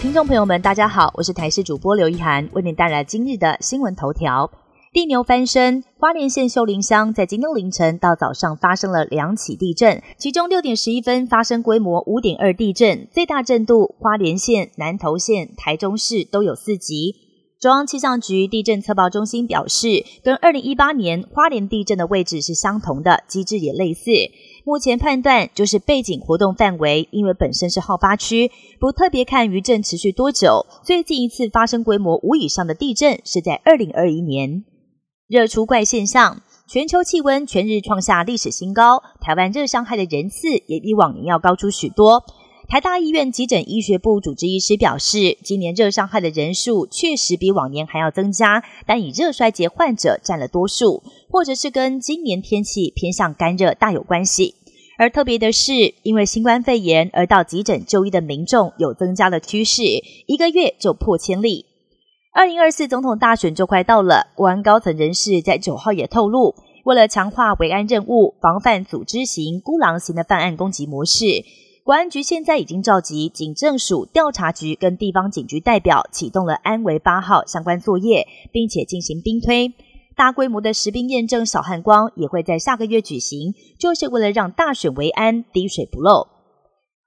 [0.00, 4.50] 听众朋友们，大家好，我是台视主播刘一涵，为您带来今日的新闻头条。
[4.94, 17.16] 地牛翻身，花莲县秀林乡在今天凌晨到早上发生了两起地震，其中六点十一分发生规模五点二地震，最大震度花莲县、南投县、台中市都有四级。
[17.60, 24.10] 中央气象局地震测报中心表示，跟二零一八年花莲地震的位置是相同的，机制也类似。
[24.64, 28.50] 目前判断就是背景活动范围，因为本身是好发区，
[28.80, 30.64] 不特别看余震持续多久。
[30.82, 34.64] 最近一次发生规模五以上的地震是在二零二一年。
[35.28, 42.24] 热出怪现象，全球气温全日创下历史新高，台湾热伤害的人次也比往年要高出许多。
[42.70, 54.54] 台大医院急诊医学部主治医师表示，今年热伤害的人数确实比往年还要增加，但以热衰竭患者占了多数，或者是跟今年天气偏向干热大有关系。
[54.98, 59.82] 而特别的是，因为新冠肺炎而到急诊就医的民众有增加的趋势，
[60.28, 61.66] 一个月就破千例。
[62.32, 71.24] 二零二四总统大选就快到了，国安高层人士在九号也透露，为了强化维安任务，防范组织型、孤狼型的犯案攻击模式，
[71.82, 79.72] 国安局现在已经召集警政署调查局跟地方警局代表，启动了安维八号相关作业，并且进行兵推。
[80.14, 86.28] 大规模的实兵验证小汉光也会在下个月举行，就是为了让大选维安滴水不漏。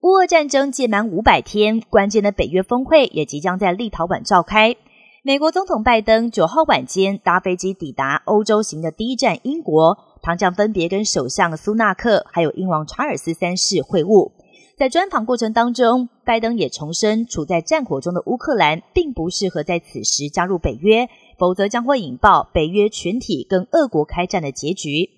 [0.00, 4.74] 乌俄战争届满五百天，关键的北约峰会也即将在立陶宛召开。
[5.22, 14.32] 美国总统拜登九号晚间搭飞机抵达欧洲行的第一站英国，唐将分别跟首相苏纳克还有英王查尔斯三世会晤。
[14.76, 21.08] 在专访过程当中，拜登也重申，处在战火中的乌克兰并不适合在此时加入北约，
[21.38, 25.10] 否则将会引爆北约全体跟俄国开战的结局。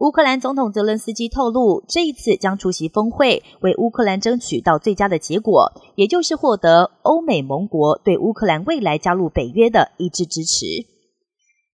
[0.00, 10.66] 乌克兰总统泽伦斯基透露，这一次将出席峰会，为乌克兰争取到最佳的结果，也就是获得欧美盟国对乌克兰未来加入北约的一致支持。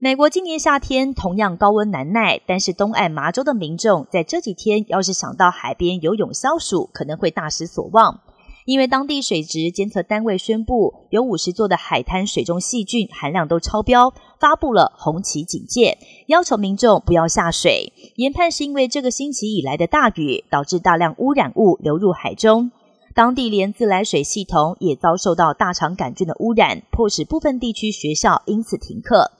[0.05, 8.19] 美国今年夏天同样高温难耐，但是东岸麻州的民众在这几天要是想到海边游泳消暑，可能会大失所望。
[8.65, 15.97] 因为当地水质监测单位宣布，有五十座的海滩水中细菌含量都超标，发布了红旗警戒，
[16.27, 17.93] 要求民众不要下水。
[18.17, 22.73] 研判是因为这个星期以来的大雨，导致大量污染物流入海中，
[23.15, 29.31] 当地连自来水系统也遭受到大肠杆菌的污染，迫使部分地区学校因此停课。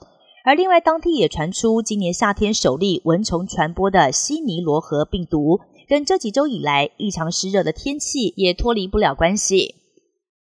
[0.43, 5.59] 而另外，当地也传出今年夏天首例蚊虫传播的西尼罗河病毒。
[5.87, 9.75] 跟这几周以来异常湿热的天气也脱离不了关系。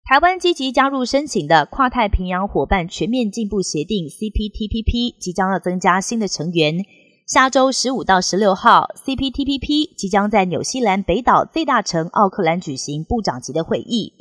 [0.04, 6.84] 台湾积极加入申请的跨太平洋伙伴全面进步协定 （CPTPP） 即将要增加新的成员。
[7.26, 14.14] 下周十五到十六号，CPTPP 即将在纽西兰北岛最大城奥克兰举行部长级的会议。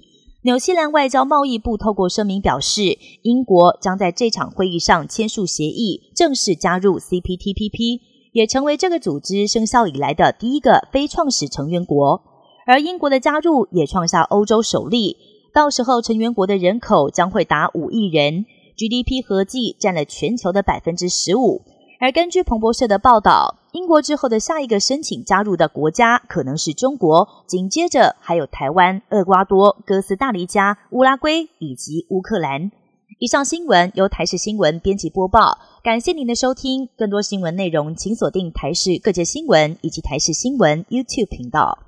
[0.44, 8.02] 纽西兰外交贸易部透过声明表示，英国将在这场会议上签署协议，正式加入 CPTPP。
[8.34, 12.22] 也成为这个组织生效以来的第一个非创始成员国，
[12.68, 15.18] 而英国的加入也创下欧洲首例。
[15.52, 18.46] 到时候，成员国的人口将会达五亿人
[18.78, 21.64] ，GDP 合计占了全球的百分之十五。
[22.00, 32.72] 而根据彭博社的报道，英国之后的下一个申请加入的国家可能是中国，紧接着还有台湾、厄瓜多、哥斯达黎加、乌拉圭以及乌克兰。
[33.20, 36.88] 以上新闻由台视新闻编辑播报，感谢您的收听。
[36.96, 41.80] 更多新闻内容，请锁定台视各界新闻以及台视新闻 YouTube 频道。